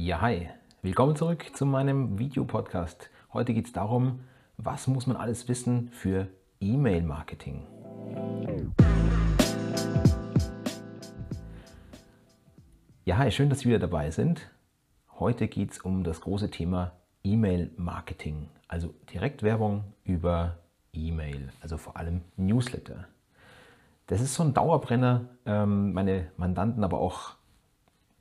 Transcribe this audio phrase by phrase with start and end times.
[0.00, 0.48] Ja, hi.
[0.80, 3.10] Willkommen zurück zu meinem Videopodcast.
[3.32, 4.20] Heute geht es darum,
[4.56, 6.28] was muss man alles wissen für
[6.60, 7.66] E-Mail-Marketing.
[13.04, 14.48] Ja, hi, schön, dass Sie wieder dabei sind.
[15.18, 16.92] Heute geht es um das große Thema
[17.24, 20.58] E-Mail-Marketing, also Direktwerbung über
[20.92, 23.08] E-Mail, also vor allem Newsletter.
[24.06, 25.28] Das ist so ein Dauerbrenner.
[25.44, 27.37] Ähm, meine Mandanten, aber auch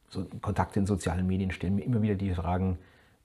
[0.09, 2.77] so Kontakte in sozialen Medien stellen mir immer wieder die Fragen,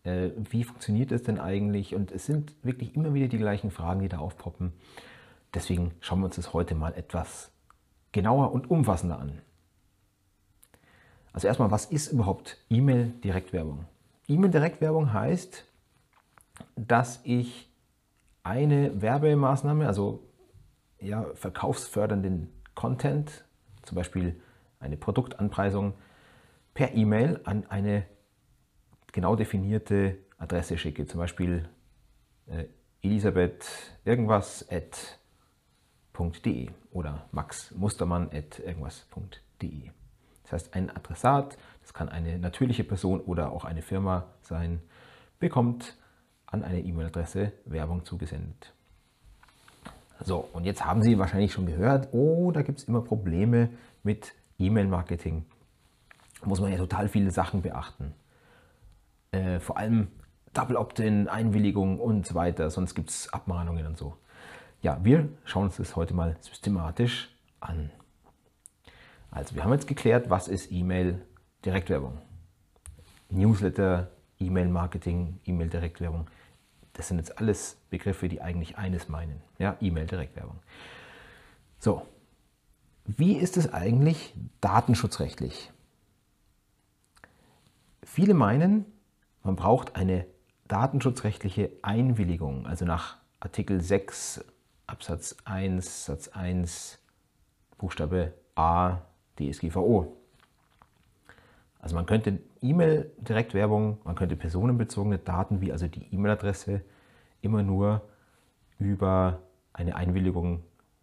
[0.05, 1.95] äh, wie funktioniert es denn eigentlich?
[1.95, 4.73] Und es sind wirklich immer wieder die gleichen Fragen, die da aufpoppen.
[5.55, 7.51] Deswegen schauen wir uns das heute mal etwas
[8.11, 9.41] genauer und umfassender an.
[11.33, 13.87] Also erstmal, was ist überhaupt E-Mail-Direktwerbung?
[14.29, 15.65] E-Mail-Direktwerbung heißt,
[16.77, 17.71] dass ich
[18.43, 20.23] eine Werbemaßnahme, also
[21.01, 23.45] ja, verkaufsfördernden Content,
[23.83, 24.41] zum Beispiel
[24.79, 25.95] eine Produktanpreisung,
[26.75, 28.05] per E-Mail an eine
[29.13, 31.07] genau definierte Adresse schicke.
[31.07, 31.69] Zum Beispiel
[32.47, 32.65] äh,
[33.03, 33.67] elisabeth
[34.05, 35.19] irgendwas at
[36.45, 39.91] .de oder Max Mustermann at irgendwas.de.
[40.45, 44.81] Das heißt, ein Adressat, das kann eine natürliche Person oder auch eine Firma sein,
[45.39, 45.97] bekommt
[46.47, 48.75] an eine E-Mail-Adresse Werbung zugesendet.
[50.21, 53.71] So, und jetzt haben Sie wahrscheinlich schon gehört, oh, da gibt es immer Probleme
[54.03, 55.45] mit E-Mail-Marketing.
[56.45, 58.15] Muss man ja total viele Sachen beachten.
[59.31, 60.09] Äh, vor allem
[60.53, 64.17] Double Opt-in, Einwilligung und so weiter, sonst gibt es Abmahnungen und so.
[64.83, 67.91] Ja, wir schauen uns das heute mal systematisch an.
[69.31, 72.19] Also wir haben jetzt geklärt, was ist E-Mail-Direktwerbung.
[73.31, 76.27] Newsletter, E-Mail-Marketing, E-Mail-Direktwerbung.
[76.93, 79.41] Das sind jetzt alles Begriffe, die eigentlich eines meinen.
[79.59, 80.59] Ja, E-Mail-Direktwerbung.
[81.79, 82.03] So,
[83.07, 85.73] wie ist es eigentlich datenschutzrechtlich?
[88.15, 88.85] Viele meinen,
[89.43, 90.27] man braucht eine
[90.69, 94.45] datenschutzrechtliche Einwilligung, also nach Artikel 6
[94.87, 96.99] Absatz 1 Satz 1
[97.79, 98.99] Buchstabe A
[99.39, 100.15] DSGVO.
[101.79, 106.83] Also man könnte E-Mail-Direktwerbung, man könnte personenbezogene Daten wie also die E-Mail-Adresse
[107.41, 108.03] immer nur
[108.79, 109.39] über
[109.73, 110.63] eine Einwilligung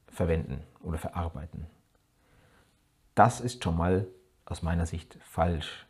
[0.09, 1.66] verwenden oder verarbeiten.
[3.16, 4.06] Das ist schon mal
[4.46, 5.88] aus meiner Sicht falsch.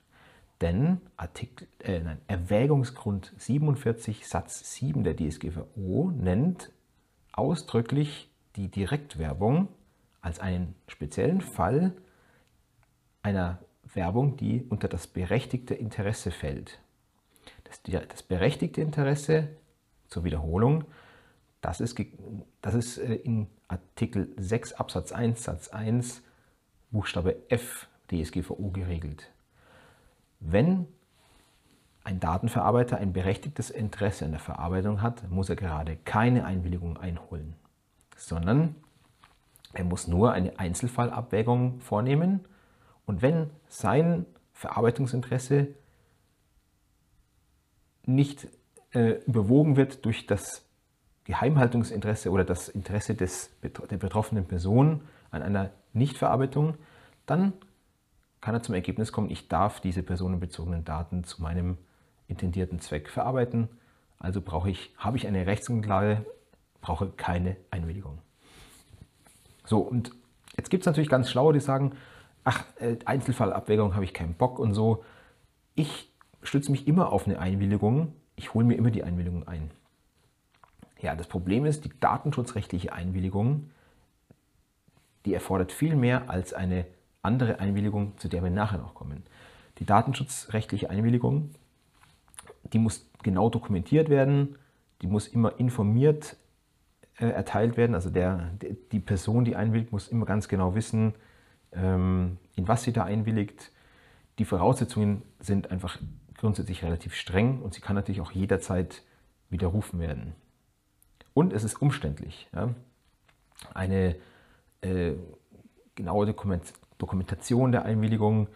[0.61, 6.71] Denn Artikel, äh, nein, Erwägungsgrund 47 Satz 7 der DSGVO nennt
[7.31, 9.69] ausdrücklich die Direktwerbung
[10.21, 11.93] als einen speziellen Fall
[13.21, 13.59] einer
[13.93, 16.79] Werbung, die unter das berechtigte Interesse fällt.
[17.63, 19.49] Das, das berechtigte Interesse
[20.07, 20.85] zur Wiederholung,
[21.61, 21.99] das ist,
[22.61, 26.23] das ist äh, in Artikel 6 Absatz 1 Satz 1
[26.91, 29.31] Buchstabe F DSGVO geregelt.
[30.39, 30.87] Wenn
[32.03, 37.55] ein Datenverarbeiter ein berechtigtes Interesse an der Verarbeitung hat, muss er gerade keine Einwilligung einholen,
[38.15, 38.75] sondern
[39.73, 42.45] er muss nur eine Einzelfallabwägung vornehmen.
[43.05, 45.67] Und wenn sein Verarbeitungsinteresse
[48.05, 48.47] nicht
[48.91, 50.65] äh, überwogen wird durch das
[51.25, 56.75] Geheimhaltungsinteresse oder das Interesse des, der betroffenen Person an einer Nichtverarbeitung,
[57.27, 57.53] dann
[58.41, 61.77] kann er zum Ergebnis kommen, ich darf diese personenbezogenen Daten zu meinem
[62.27, 63.67] intendierten Zweck verarbeiten.
[64.17, 66.25] Also brauche ich, habe ich eine Rechtsgrundlage,
[66.81, 68.19] brauche keine Einwilligung.
[69.65, 70.11] So, und
[70.57, 71.93] jetzt gibt es natürlich ganz Schlaue, die sagen,
[72.43, 75.03] ach, äh, Einzelfallabwägung habe ich keinen Bock und so.
[75.75, 76.11] Ich
[76.41, 78.13] stütze mich immer auf eine Einwilligung.
[78.35, 79.71] Ich hole mir immer die Einwilligung ein.
[81.01, 83.69] Ja, das Problem ist, die datenschutzrechtliche Einwilligung,
[85.25, 86.85] die erfordert viel mehr als eine
[87.21, 89.23] andere Einwilligung, zu der wir nachher noch kommen.
[89.79, 91.51] Die datenschutzrechtliche Einwilligung,
[92.73, 94.57] die muss genau dokumentiert werden,
[95.01, 96.37] die muss immer informiert
[97.17, 97.95] äh, erteilt werden.
[97.95, 98.51] Also der,
[98.91, 101.13] die Person, die einwilligt, muss immer ganz genau wissen,
[101.71, 103.71] ähm, in was sie da einwilligt.
[104.39, 105.99] Die Voraussetzungen sind einfach
[106.37, 109.03] grundsätzlich relativ streng und sie kann natürlich auch jederzeit
[109.49, 110.33] widerrufen werden.
[111.33, 112.47] Und es ist umständlich.
[112.53, 112.73] Ja?
[113.73, 114.15] Eine
[114.81, 115.13] äh,
[115.95, 116.63] genaue Dokument
[116.99, 118.47] Dokumentation der Einwilligung,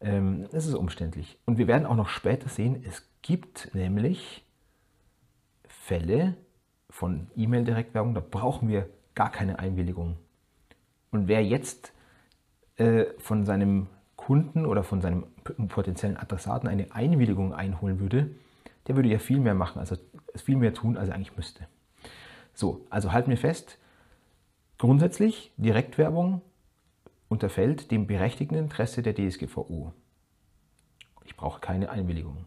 [0.00, 1.38] ähm, es ist umständlich.
[1.46, 4.44] Und wir werden auch noch später sehen, es gibt nämlich
[5.68, 6.34] Fälle
[6.90, 10.16] von E-Mail-Direktwerbung, da brauchen wir gar keine Einwilligung.
[11.12, 11.92] Und wer jetzt
[12.76, 15.26] äh, von seinem Kunden oder von seinem
[15.68, 18.30] potenziellen Adressaten eine Einwilligung einholen würde,
[18.86, 19.96] der würde ja viel mehr machen, also
[20.36, 21.66] viel mehr tun, als er eigentlich müsste.
[22.54, 23.78] So, also halten wir fest,
[24.78, 26.40] grundsätzlich Direktwerbung
[27.34, 29.92] unterfällt dem berechtigten Interesse der DSGVO.
[31.24, 32.44] Ich brauche keine Einwilligung.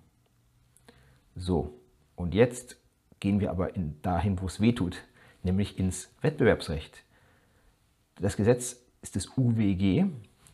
[1.36, 1.78] So,
[2.16, 2.78] und jetzt
[3.20, 5.04] gehen wir aber in, dahin, wo es weh tut,
[5.44, 7.04] nämlich ins Wettbewerbsrecht.
[8.16, 10.06] Das Gesetz ist das UWG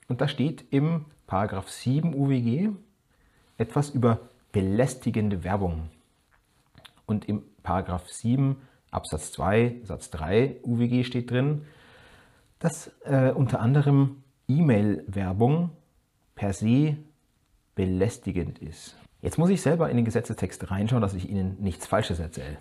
[0.08, 2.72] und da steht im Paragraph 7 UWG
[3.60, 5.92] etwas über belästigende Werbung.
[7.06, 8.56] Und im Paragraph 7
[8.90, 11.68] Absatz 2 Satz 3 UWG steht drin,
[12.58, 15.72] dass äh, unter anderem E-Mail-Werbung
[16.36, 16.98] per se
[17.76, 18.96] belästigend ist.
[19.22, 22.58] Jetzt muss ich selber in den Gesetzestext reinschauen, dass ich Ihnen nichts Falsches erzähle.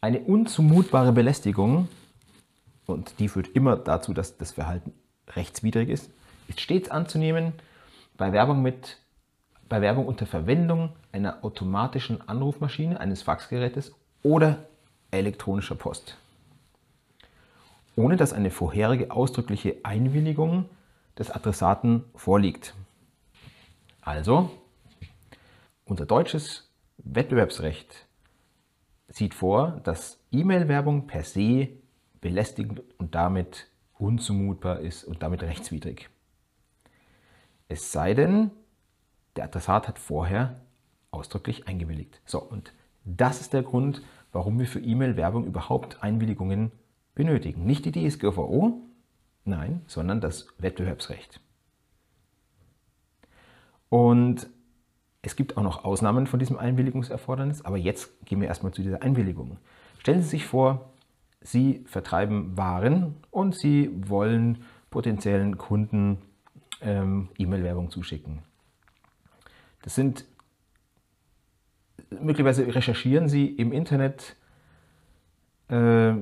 [0.00, 1.88] Eine unzumutbare Belästigung,
[2.86, 4.92] und die führt immer dazu, dass das Verhalten
[5.28, 6.10] rechtswidrig ist,
[6.48, 7.52] ist stets anzunehmen
[8.16, 8.98] bei Werbung, mit,
[9.68, 13.92] bei Werbung unter Verwendung einer automatischen Anrufmaschine, eines Faxgerätes
[14.22, 14.66] oder
[15.10, 16.18] elektronischer Post,
[17.96, 20.68] ohne dass eine vorherige ausdrückliche Einwilligung
[21.18, 22.74] des Adressaten vorliegt.
[24.00, 24.50] Also,
[25.84, 28.06] unser deutsches Wettbewerbsrecht
[29.08, 31.68] sieht vor, dass E-Mail-Werbung per se
[32.20, 33.68] belästigend und damit
[33.98, 36.08] unzumutbar ist und damit rechtswidrig.
[37.68, 38.50] Es sei denn,
[39.36, 40.60] der Adressat hat vorher
[41.10, 42.20] ausdrücklich eingewilligt.
[42.24, 42.72] So, und
[43.04, 44.02] das ist der Grund,
[44.32, 46.72] warum wir für E-Mail-Werbung überhaupt Einwilligungen
[47.14, 47.64] benötigen.
[47.64, 48.80] Nicht die DSGVO,
[49.44, 51.40] nein, sondern das Wettbewerbsrecht.
[53.88, 54.48] Und
[55.20, 59.02] es gibt auch noch Ausnahmen von diesem Einwilligungserfordernis, aber jetzt gehen wir erstmal zu dieser
[59.02, 59.58] Einwilligung.
[59.98, 60.90] Stellen Sie sich vor,
[61.40, 66.18] Sie vertreiben Waren und Sie wollen potenziellen Kunden
[66.80, 68.42] ähm, E-Mail-Werbung zuschicken.
[69.82, 70.24] Das sind
[72.20, 74.36] möglicherweise recherchieren Sie im Internet
[75.68, 76.14] äh,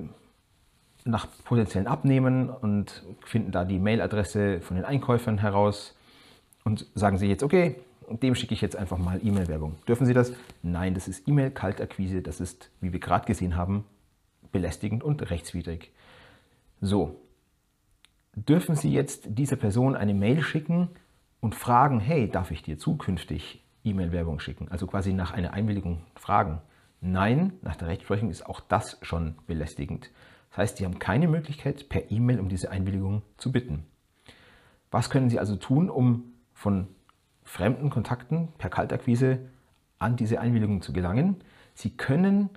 [1.05, 5.97] nach potenziellen Abnehmen und finden da die Mailadresse von den Einkäufern heraus
[6.65, 7.77] und sagen Sie jetzt, okay,
[8.11, 9.77] dem schicke ich jetzt einfach mal E-Mail-Werbung.
[9.87, 10.33] Dürfen Sie das?
[10.63, 12.23] Nein, das ist E-Mail-Kaltakquise.
[12.23, 13.85] Das ist, wie wir gerade gesehen haben,
[14.53, 15.93] belästigend und rechtswidrig.
[16.81, 17.21] So,
[18.35, 20.89] dürfen Sie jetzt dieser Person eine Mail schicken
[21.41, 24.69] und fragen, hey, darf ich dir zukünftig E-Mail-Werbung schicken?
[24.69, 26.61] Also quasi nach einer Einwilligung fragen.
[27.01, 30.11] Nein, nach der Rechtsprechung ist auch das schon belästigend.
[30.51, 33.87] Das heißt, Sie haben keine Möglichkeit, per E-Mail um diese Einwilligung zu bitten.
[34.91, 36.89] Was können Sie also tun, um von
[37.43, 39.49] fremden Kontakten per Kaltakquise
[39.99, 41.37] an diese Einwilligung zu gelangen.
[41.75, 42.51] Sie können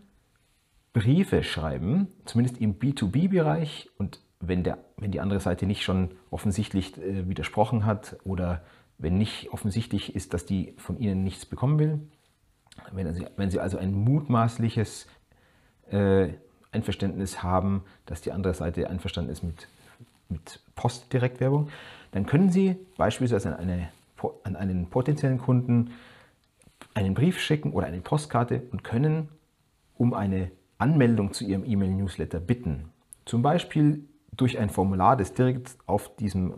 [0.93, 6.97] Briefe schreiben, zumindest im B2B-Bereich und wenn, der, wenn die andere Seite nicht schon offensichtlich
[6.97, 8.63] äh, widersprochen hat oder
[8.97, 11.99] wenn nicht offensichtlich ist, dass die von Ihnen nichts bekommen will,
[12.91, 15.07] wenn Sie, wenn sie also ein mutmaßliches
[15.89, 16.29] äh,
[16.73, 19.67] Einverständnis haben, dass die andere Seite einverstanden ist mit,
[20.29, 21.69] mit Postdirektwerbung,
[22.11, 23.89] dann können Sie beispielsweise an eine
[24.43, 25.91] an einen potenziellen Kunden
[26.93, 29.29] einen Brief schicken oder eine Postkarte und können
[29.97, 32.89] um eine Anmeldung zu Ihrem E-Mail-Newsletter bitten.
[33.25, 34.03] Zum Beispiel
[34.35, 36.53] durch ein Formular, das direkt auf diesem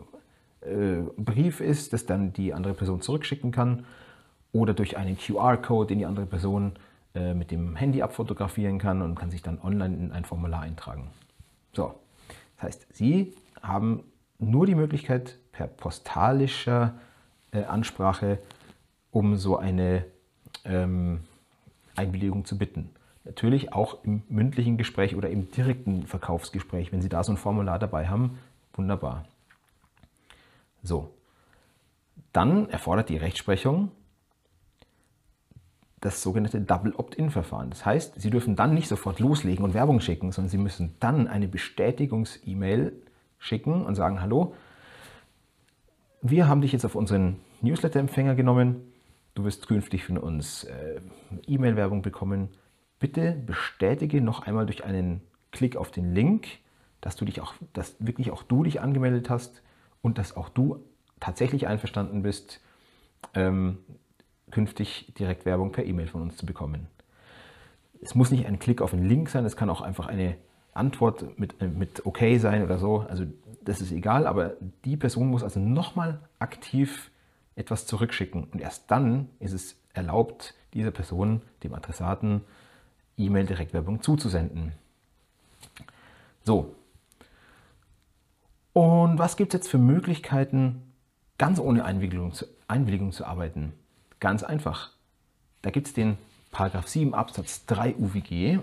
[0.62, 3.84] äh, Brief ist, das dann die andere Person zurückschicken kann,
[4.52, 6.72] oder durch einen QR-Code, den die andere Person
[7.34, 11.10] mit dem Handy abfotografieren kann und kann sich dann online in ein Formular eintragen.
[11.72, 11.94] So,
[12.56, 14.04] das heißt, Sie haben
[14.38, 16.94] nur die Möglichkeit, per postalischer
[17.52, 18.38] äh, Ansprache,
[19.10, 20.04] um so eine
[20.64, 21.20] ähm,
[21.94, 22.90] Einwilligung zu bitten.
[23.24, 27.78] Natürlich auch im mündlichen Gespräch oder im direkten Verkaufsgespräch, wenn Sie da so ein Formular
[27.78, 28.38] dabei haben,
[28.74, 29.24] wunderbar.
[30.82, 31.10] So,
[32.32, 33.90] dann erfordert die Rechtsprechung
[36.00, 37.70] das sogenannte Double Opt-in-Verfahren.
[37.70, 41.26] Das heißt, Sie dürfen dann nicht sofort loslegen und Werbung schicken, sondern Sie müssen dann
[41.26, 42.92] eine Bestätigungs-E-Mail
[43.38, 44.54] schicken und sagen, hallo,
[46.22, 48.92] wir haben dich jetzt auf unseren Newsletter-Empfänger genommen.
[49.34, 51.00] Du wirst künftig von uns äh,
[51.46, 52.48] E-Mail-Werbung bekommen.
[52.98, 55.20] Bitte bestätige noch einmal durch einen
[55.52, 56.46] Klick auf den Link,
[57.00, 59.62] dass du dich auch, dass wirklich auch du dich angemeldet hast
[60.02, 60.84] und dass auch du
[61.20, 62.60] tatsächlich einverstanden bist,
[63.34, 63.78] ähm,
[64.56, 66.86] künftig direkt Werbung per E-Mail von uns zu bekommen.
[68.00, 70.38] Es muss nicht ein Klick auf den Link sein, es kann auch einfach eine
[70.72, 73.00] Antwort mit, äh, mit OK sein oder so.
[73.00, 73.26] Also
[73.60, 74.54] das ist egal, aber
[74.86, 77.10] die Person muss also nochmal aktiv
[77.54, 78.44] etwas zurückschicken.
[78.44, 82.40] Und erst dann ist es erlaubt, dieser Person, dem Adressaten,
[83.18, 84.72] E-Mail-Direktwerbung zuzusenden.
[86.44, 86.74] So.
[88.72, 90.80] Und was gibt es jetzt für Möglichkeiten,
[91.36, 93.74] ganz ohne Einwilligung zu, Einwilligung zu arbeiten?
[94.26, 94.90] Ganz einfach.
[95.62, 96.18] Da gibt es den
[96.50, 98.58] Paragraph 7 Absatz 3 UWG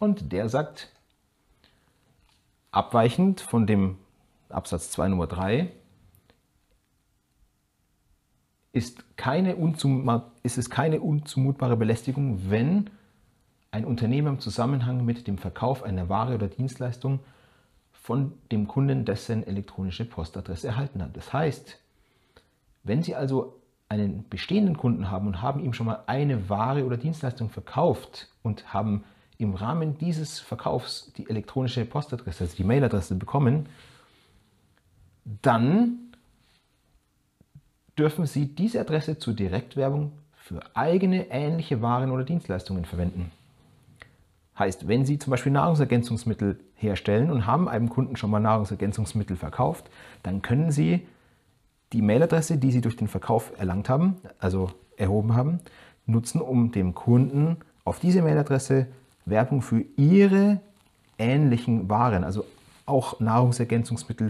[0.00, 0.90] und der sagt,
[2.72, 3.96] abweichend von dem
[4.48, 5.70] Absatz 2 Nummer 3
[8.72, 9.54] ist, keine
[10.42, 12.90] ist es keine unzumutbare Belästigung, wenn
[13.70, 17.20] ein Unternehmer im Zusammenhang mit dem Verkauf einer Ware oder Dienstleistung
[17.92, 21.16] von dem Kunden dessen elektronische Postadresse erhalten hat.
[21.16, 21.78] Das heißt,
[22.82, 26.96] wenn Sie also einen bestehenden Kunden haben und haben ihm schon mal eine Ware oder
[26.96, 29.04] Dienstleistung verkauft und haben
[29.38, 33.68] im Rahmen dieses Verkaufs die elektronische Postadresse, also die Mailadresse bekommen,
[35.42, 35.98] dann
[37.98, 43.30] dürfen Sie diese Adresse zur Direktwerbung für eigene ähnliche Waren oder Dienstleistungen verwenden.
[44.58, 49.90] Heißt, wenn Sie zum Beispiel Nahrungsergänzungsmittel herstellen und haben einem Kunden schon mal Nahrungsergänzungsmittel verkauft,
[50.22, 51.06] dann können Sie
[51.92, 55.60] die Mailadresse, die Sie durch den Verkauf erlangt haben, also erhoben haben,
[56.06, 58.86] nutzen, um dem Kunden auf diese Mailadresse
[59.26, 60.60] Werbung für Ihre
[61.18, 62.44] ähnlichen Waren, also
[62.86, 64.28] auch Nahrungsergänzungsmittel,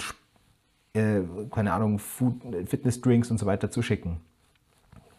[0.95, 1.21] äh,
[1.51, 4.19] keine Ahnung, Fitnessdrinks und so weiter zu schicken.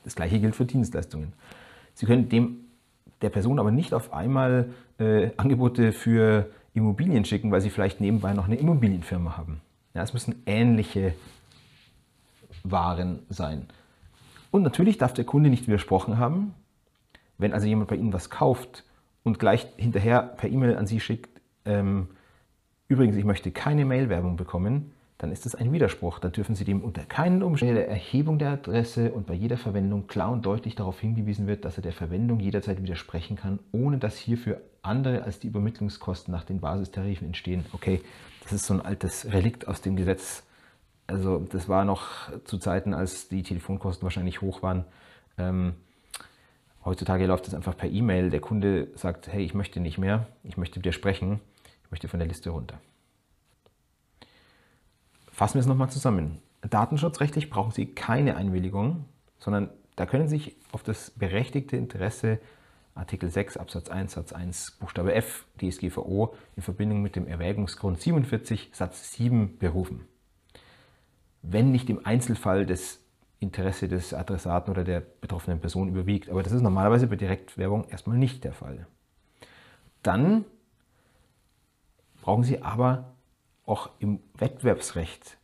[0.04, 1.34] Das gleiche gilt für Dienstleistungen.
[1.94, 2.58] Sie können dem
[3.22, 8.34] der Person aber nicht auf einmal äh, Angebote für Immobilien schicken, weil sie vielleicht nebenbei
[8.34, 9.62] noch eine Immobilienfirma haben.
[9.94, 11.14] Ja, es müssen ähnliche
[12.72, 13.68] Waren sein.
[14.52, 16.54] Und natürlich darf der Kunde nicht widersprochen haben.
[17.38, 18.84] Wenn also jemand bei Ihnen was kauft
[19.24, 22.08] und gleich hinterher per E-Mail an Sie schickt, ähm,
[22.88, 26.20] übrigens, ich möchte keine Mail-Werbung bekommen, dann ist das ein Widerspruch.
[26.20, 30.08] Dann dürfen Sie dem unter keinen Umständen der Erhebung der Adresse und bei jeder Verwendung
[30.08, 34.18] klar und deutlich darauf hingewiesen wird, dass er der Verwendung jederzeit widersprechen kann, ohne dass
[34.18, 37.66] hierfür andere als die Übermittlungskosten nach den Basistarifen entstehen.
[37.74, 38.02] Okay,
[38.44, 40.44] das ist so ein altes Relikt aus dem Gesetz.
[41.08, 44.86] Also das war noch zu Zeiten, als die Telefonkosten wahrscheinlich hoch waren.
[45.38, 45.76] Ähm,
[46.84, 48.30] heutzutage läuft das einfach per E-Mail.
[48.30, 51.40] Der Kunde sagt, hey, ich möchte nicht mehr, ich möchte widersprechen,
[51.84, 52.80] ich möchte von der Liste runter.
[55.32, 56.40] Fassen wir es nochmal zusammen.
[56.62, 59.06] Datenschutzrechtlich brauchen Sie keine Einwilligung,
[59.38, 62.40] sondern da können Sie sich auf das berechtigte Interesse
[62.96, 68.70] Artikel 6 Absatz 1 Satz 1 Buchstabe F DSGVO in Verbindung mit dem Erwägungsgrund 47
[68.74, 70.08] Satz 7 berufen.
[71.48, 73.00] Wenn nicht im Einzelfall das
[73.40, 76.30] Interesse des Adressaten oder der betroffenen Person überwiegt.
[76.30, 78.88] Aber das ist normalerweise bei Direktwerbung erstmal nicht der Fall.
[80.04, 80.46] Dann
[82.22, 83.16] brauchen Sie aber
[83.66, 85.38] auch im Wettbewerbsrecht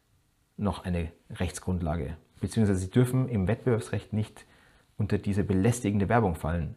[0.58, 2.17] noch eine Rechtsgrundlage.
[2.39, 4.46] Beziehungsweise sie dürfen im Wettbewerbsrecht nicht
[4.98, 6.75] unter diese belästigende Werbung fallen.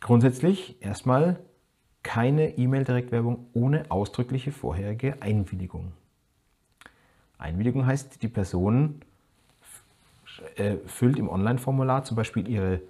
[0.00, 1.38] Grundsätzlich erstmal
[2.02, 5.92] keine E-Mail-Direktwerbung ohne ausdrückliche vorherige Einwilligung.
[7.38, 9.00] Einwilligung heißt, die Person
[10.56, 12.80] äh, füllt im Online-Formular zum Beispiel ihre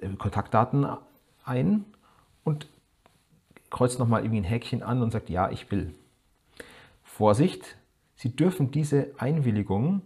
[0.00, 0.86] äh, Kontaktdaten
[1.44, 1.84] ein
[2.44, 2.68] und
[3.70, 5.94] kreuzt nochmal irgendwie ein Häkchen an und sagt, ja, ich will.
[7.02, 7.76] Vorsicht,
[8.18, 10.00] Sie dürfen diese Einwilligung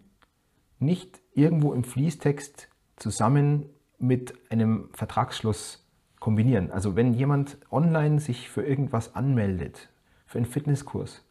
[0.81, 3.67] nicht irgendwo im Fließtext zusammen
[3.99, 5.87] mit einem Vertragsschluss
[6.19, 6.71] kombinieren.
[6.71, 9.91] Also wenn jemand online sich für irgendwas anmeldet,
[10.27, 11.25] für einen Fitnesskurs,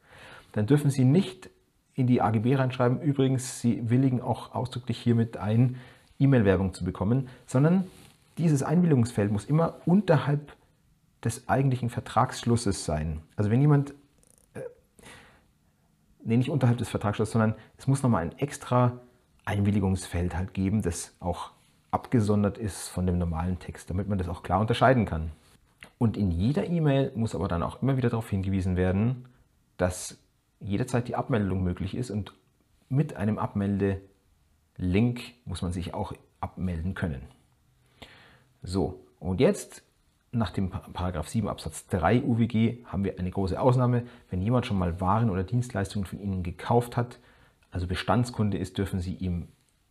[0.54, 1.50] dann dürfen Sie nicht
[2.00, 5.78] in die AGB reinschreiben, übrigens, Sie willigen auch ausdrücklich hiermit ein,
[6.18, 7.86] E-Mail-Werbung zu bekommen, sondern
[8.38, 10.54] dieses Einwilligungsfeld muss immer unterhalb
[11.24, 13.22] des eigentlichen Vertragsschlusses sein.
[13.36, 13.94] Also wenn jemand
[16.24, 19.00] nee, nicht unterhalb des Vertragsschlusses, sondern es muss nochmal ein extra
[19.46, 21.52] Einwilligungsfeld halt geben, das auch
[21.92, 25.32] abgesondert ist von dem normalen Text, damit man das auch klar unterscheiden kann.
[25.98, 29.26] Und in jeder E-Mail muss aber dann auch immer wieder darauf hingewiesen werden,
[29.78, 30.18] dass
[30.60, 32.34] jederzeit die Abmeldung möglich ist und
[32.90, 37.22] mit einem Abmelde-Link muss man sich auch abmelden können.
[38.62, 39.84] So, und jetzt
[40.32, 44.04] nach dem Paragraph 7 Absatz 3 UWG haben wir eine große Ausnahme.
[44.30, 47.20] Wenn jemand schon mal Waren oder Dienstleistungen von Ihnen gekauft hat,
[47.72, 49.48] also Bestandskunde ist, dürfen Sie, ihm,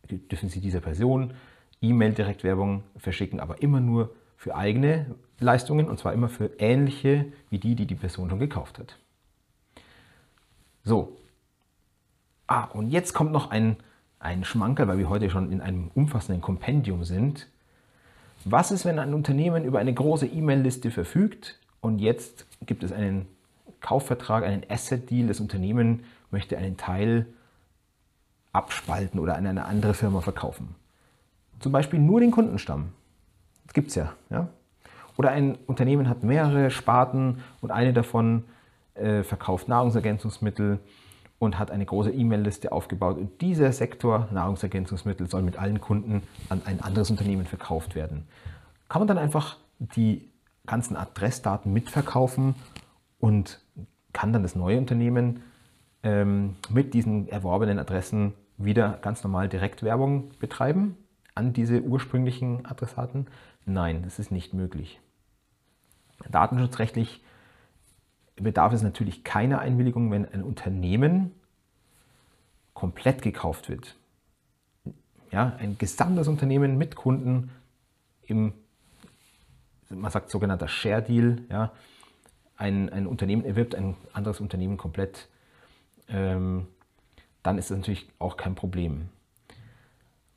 [0.09, 1.33] dürfen Sie dieser Person
[1.81, 7.75] E-Mail-Direktwerbung verschicken, aber immer nur für eigene Leistungen und zwar immer für ähnliche wie die,
[7.75, 8.97] die die Person schon gekauft hat.
[10.89, 11.15] So.
[12.47, 13.77] Ah, und jetzt kommt noch ein,
[14.17, 17.47] ein Schmankerl, weil wir heute schon in einem umfassenden Kompendium sind.
[18.43, 23.27] Was ist, wenn ein Unternehmen über eine große E-Mail-Liste verfügt und jetzt gibt es einen
[23.81, 27.27] Kaufvertrag, einen Asset-Deal, das Unternehmen möchte einen Teil
[28.51, 30.73] abspalten oder an eine andere Firma verkaufen.
[31.59, 32.93] Zum Beispiel nur den Kundenstamm.
[33.67, 34.49] Das gibt es ja, ja.
[35.17, 38.45] Oder ein Unternehmen hat mehrere Sparten und eine davon
[38.99, 40.79] äh, verkauft Nahrungsergänzungsmittel
[41.39, 43.17] und hat eine große E-Mail-Liste aufgebaut.
[43.17, 48.27] Und dieser Sektor Nahrungsergänzungsmittel soll mit allen Kunden an ein anderes Unternehmen verkauft werden.
[48.89, 50.29] Kann man dann einfach die
[50.65, 52.55] ganzen Adressdaten mitverkaufen
[53.19, 53.61] und
[54.11, 55.43] kann dann das neue Unternehmen
[56.03, 60.97] ähm, mit diesen erworbenen Adressen wieder ganz normal Direktwerbung betreiben?
[61.39, 63.27] an diese ursprünglichen Adressaten?
[63.65, 64.99] Nein, das ist nicht möglich.
[66.29, 67.23] Datenschutzrechtlich
[68.43, 71.31] bedarf es natürlich keiner Einwilligung, wenn ein Unternehmen
[72.73, 73.95] komplett gekauft wird.
[75.31, 77.51] Ja, ein gesamtes Unternehmen mit Kunden
[78.23, 78.53] im,
[79.89, 81.71] man sagt sogenannter Share Deal, ja,
[82.55, 85.29] ein, ein Unternehmen erwirbt ein anderes Unternehmen komplett,
[86.07, 86.67] ähm,
[87.43, 89.09] dann ist das natürlich auch kein Problem.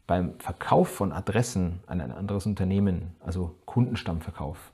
[0.07, 4.72] Beim Verkauf von Adressen an ein anderes Unternehmen, also Kundenstammverkauf,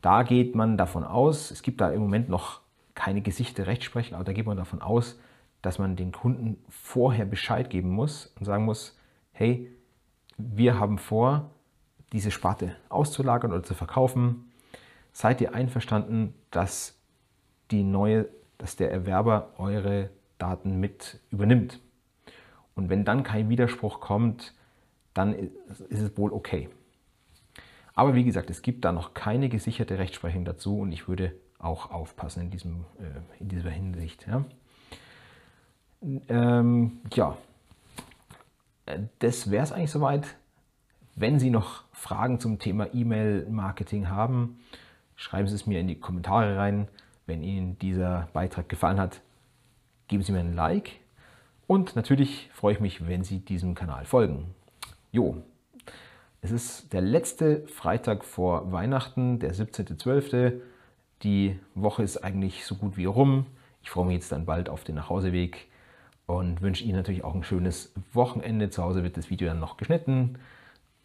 [0.00, 2.60] da geht man davon aus, es gibt da im Moment noch
[2.94, 5.18] keine gesicherte Rechtsprechung, aber da geht man davon aus,
[5.62, 8.96] dass man den Kunden vorher Bescheid geben muss und sagen muss,
[9.32, 9.70] hey,
[10.36, 11.50] wir haben vor,
[12.12, 14.50] diese Sparte auszulagern oder zu verkaufen.
[15.12, 16.98] Seid ihr einverstanden, dass
[17.70, 21.80] die neue, dass der Erwerber eure Daten mit übernimmt?
[22.74, 24.54] Und wenn dann kein Widerspruch kommt,
[25.12, 26.68] dann ist es wohl okay.
[27.98, 31.90] Aber wie gesagt, es gibt da noch keine gesicherte Rechtsprechung dazu und ich würde auch
[31.90, 34.24] aufpassen in, diesem, äh, in dieser Hinsicht.
[34.28, 34.44] Ja.
[36.28, 37.36] Ähm, ja,
[39.18, 40.36] das wäre es eigentlich soweit.
[41.16, 44.60] Wenn Sie noch Fragen zum Thema E-Mail-Marketing haben,
[45.16, 46.86] schreiben Sie es mir in die Kommentare rein.
[47.26, 49.22] Wenn Ihnen dieser Beitrag gefallen hat,
[50.06, 50.92] geben Sie mir ein Like.
[51.66, 54.54] Und natürlich freue ich mich, wenn Sie diesem Kanal folgen.
[55.10, 55.42] Jo,
[56.40, 60.60] es ist der letzte Freitag vor Weihnachten, der 17.12.
[61.22, 63.46] Die Woche ist eigentlich so gut wie rum.
[63.82, 65.66] Ich freue mich jetzt dann bald auf den Nachhauseweg
[66.26, 68.70] und wünsche Ihnen natürlich auch ein schönes Wochenende.
[68.70, 70.38] Zu Hause wird das Video dann noch geschnitten.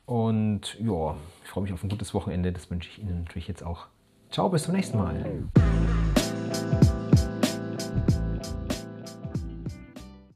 [0.06, 2.52] Und ja, ich freue mich auf ein gutes Wochenende.
[2.52, 3.88] Das wünsche ich Ihnen natürlich jetzt auch.
[4.30, 5.48] Ciao, bis zum nächsten Mal.